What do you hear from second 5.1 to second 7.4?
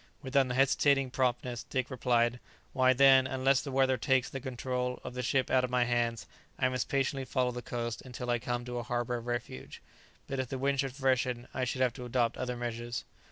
the ship out of my hands, I must patiently